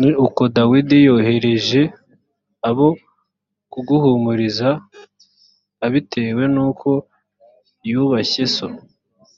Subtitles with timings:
[0.00, 1.80] ni uko dawidi yohereje
[2.68, 2.88] abo
[3.72, 4.68] kuguhumuriza
[5.86, 6.88] abitewe n’uko
[7.88, 8.68] yubashye so